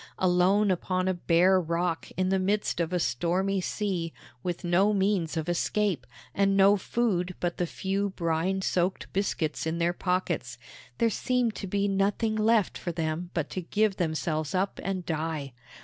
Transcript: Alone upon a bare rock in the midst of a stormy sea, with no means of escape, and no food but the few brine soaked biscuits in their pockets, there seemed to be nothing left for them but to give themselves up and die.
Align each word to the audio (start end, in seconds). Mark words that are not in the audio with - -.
Alone 0.17 0.71
upon 0.71 1.07
a 1.07 1.13
bare 1.13 1.61
rock 1.61 2.09
in 2.17 2.29
the 2.29 2.39
midst 2.39 2.79
of 2.79 2.91
a 2.91 2.97
stormy 2.97 3.61
sea, 3.61 4.11
with 4.41 4.63
no 4.63 4.93
means 4.95 5.37
of 5.37 5.47
escape, 5.47 6.07
and 6.33 6.57
no 6.57 6.75
food 6.75 7.35
but 7.39 7.57
the 7.57 7.67
few 7.67 8.09
brine 8.09 8.63
soaked 8.63 9.13
biscuits 9.13 9.67
in 9.67 9.77
their 9.77 9.93
pockets, 9.93 10.57
there 10.97 11.11
seemed 11.11 11.53
to 11.53 11.67
be 11.67 11.87
nothing 11.87 12.35
left 12.35 12.79
for 12.79 12.91
them 12.91 13.29
but 13.35 13.47
to 13.51 13.61
give 13.61 13.97
themselves 13.97 14.55
up 14.55 14.79
and 14.83 15.05
die. 15.05 15.53